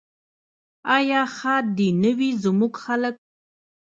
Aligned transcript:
آیا 0.97 1.21
ښاد 1.35 1.65
دې 1.77 1.89
نه 2.01 2.11
وي 2.17 2.29
زموږ 2.43 2.73
خلک؟ 2.83 3.15